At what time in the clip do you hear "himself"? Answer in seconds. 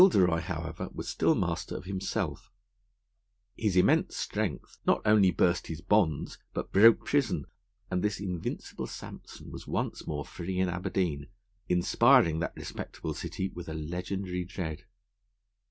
1.85-2.49